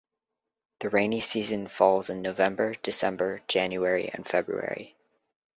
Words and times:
The 0.79 0.89
rainy 0.89 1.21
season 1.21 1.67
falls 1.67 2.09
in 2.09 2.23
November, 2.23 2.73
December, 2.81 3.41
January, 3.47 4.09
and 4.11 4.25
February. 4.25 4.95